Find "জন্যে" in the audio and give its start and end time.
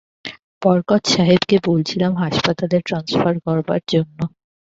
3.87-4.23